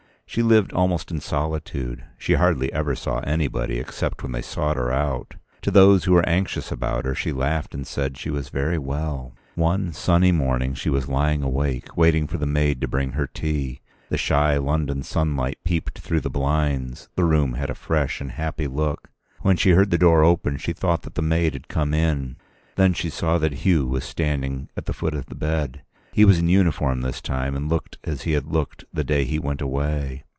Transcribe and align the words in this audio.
She 0.31 0.41
lived 0.43 0.71
almost 0.71 1.11
in 1.11 1.19
solitude: 1.19 2.05
she 2.17 2.35
hardly 2.35 2.71
ever 2.71 2.95
saw 2.95 3.19
anybody 3.19 3.79
except 3.79 4.23
when 4.23 4.31
they 4.31 4.41
sought 4.41 4.77
her 4.77 4.89
out. 4.89 5.33
To 5.63 5.71
those 5.71 6.05
who 6.05 6.13
were 6.13 6.25
anxious 6.25 6.71
about 6.71 7.03
her 7.03 7.13
she 7.13 7.33
laughed 7.33 7.75
and 7.75 7.85
said 7.85 8.17
she 8.17 8.29
was 8.29 8.47
very 8.47 8.77
well. 8.77 9.33
One 9.55 9.91
sunny 9.91 10.31
morning 10.31 10.73
she 10.73 10.89
was 10.89 11.09
lying 11.09 11.43
awake, 11.43 11.97
waiting 11.97 12.27
for 12.27 12.37
the 12.37 12.45
maid 12.45 12.79
to 12.79 12.87
bring 12.87 13.11
her 13.11 13.27
tea. 13.27 13.81
The 14.07 14.17
shy 14.17 14.55
London 14.55 15.03
sunlight 15.03 15.57
peeped 15.65 15.99
through 15.99 16.21
the 16.21 16.29
blinds. 16.29 17.09
The 17.15 17.25
room 17.25 17.55
had 17.55 17.69
a 17.69 17.75
fresh 17.75 18.21
and 18.21 18.31
happy 18.31 18.67
look. 18.67 19.09
When 19.41 19.57
she 19.57 19.71
heard 19.71 19.91
the 19.91 19.97
door 19.97 20.23
open 20.23 20.55
she 20.55 20.71
thought 20.71 21.01
that 21.01 21.15
the 21.15 21.21
maid 21.21 21.51
had 21.51 21.67
come 21.67 21.93
in. 21.93 22.37
Then 22.77 22.93
she 22.93 23.09
saw 23.09 23.37
that 23.39 23.65
Hugh 23.67 23.85
was 23.85 24.05
standing 24.05 24.69
at 24.77 24.85
the 24.85 24.93
foot 24.93 25.13
of 25.13 25.25
the 25.25 25.35
bed. 25.35 25.81
He 26.13 26.25
was 26.25 26.39
in 26.39 26.49
uniform 26.49 26.99
this 27.03 27.21
time, 27.21 27.55
and 27.55 27.69
looked 27.69 27.97
as 28.03 28.23
he 28.23 28.33
had 28.33 28.45
looked 28.45 28.83
the 28.93 29.05
day 29.05 29.23
he 29.23 29.39
went 29.39 29.61
away. 29.61 30.25